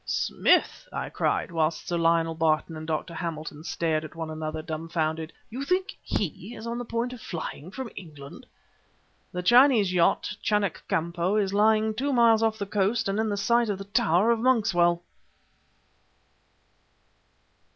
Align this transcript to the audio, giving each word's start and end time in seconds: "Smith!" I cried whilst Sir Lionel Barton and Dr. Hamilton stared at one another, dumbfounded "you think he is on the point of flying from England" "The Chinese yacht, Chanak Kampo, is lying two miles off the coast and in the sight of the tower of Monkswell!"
"Smith!" 0.03 0.87
I 0.91 1.11
cried 1.11 1.51
whilst 1.51 1.87
Sir 1.87 1.95
Lionel 1.99 2.33
Barton 2.33 2.75
and 2.75 2.87
Dr. 2.87 3.13
Hamilton 3.13 3.63
stared 3.63 4.03
at 4.03 4.15
one 4.15 4.31
another, 4.31 4.63
dumbfounded 4.63 5.31
"you 5.51 5.63
think 5.63 5.95
he 6.01 6.55
is 6.55 6.65
on 6.65 6.79
the 6.79 6.85
point 6.85 7.13
of 7.13 7.21
flying 7.21 7.69
from 7.69 7.91
England" 7.95 8.47
"The 9.31 9.43
Chinese 9.43 9.93
yacht, 9.93 10.37
Chanak 10.41 10.81
Kampo, 10.89 11.35
is 11.35 11.53
lying 11.53 11.93
two 11.93 12.11
miles 12.11 12.41
off 12.41 12.57
the 12.57 12.65
coast 12.65 13.07
and 13.07 13.19
in 13.19 13.29
the 13.29 13.37
sight 13.37 13.69
of 13.69 13.77
the 13.77 13.83
tower 13.83 14.31
of 14.31 14.39
Monkswell!" 14.39 15.03